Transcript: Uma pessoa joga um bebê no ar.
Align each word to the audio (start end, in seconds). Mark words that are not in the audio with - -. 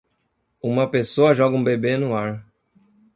Uma 0.63 0.89
pessoa 0.89 1.35
joga 1.35 1.55
um 1.55 1.63
bebê 1.63 1.95
no 1.95 2.15
ar. 2.15 2.43